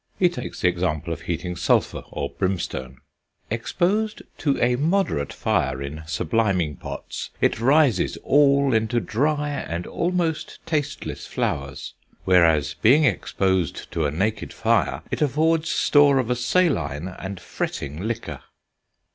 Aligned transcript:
He 0.17 0.29
takes 0.29 0.61
the 0.61 0.67
example 0.67 1.13
of 1.13 1.21
heating 1.21 1.55
sulphur 1.55 2.01
or 2.09 2.31
brimstone: 2.31 3.01
"Exposed 3.51 4.23
to 4.39 4.59
a 4.59 4.75
moderate 4.75 5.31
fire 5.31 5.79
in 5.79 5.97
subliming 6.07 6.79
pots, 6.79 7.29
it 7.39 7.59
rises 7.59 8.17
all 8.23 8.73
into 8.73 8.99
dry, 8.99 9.49
and 9.51 9.85
almost 9.85 10.57
tasteless, 10.65 11.27
flowers; 11.27 11.93
whereas 12.25 12.73
being 12.81 13.03
exposed 13.03 13.91
to 13.91 14.07
a 14.07 14.11
naked 14.11 14.51
fire, 14.53 15.03
it 15.11 15.21
affords 15.21 15.69
store 15.69 16.17
of 16.17 16.31
a 16.31 16.35
saline 16.35 17.07
and 17.19 17.39
fretting 17.39 18.01
liquor." 18.01 18.39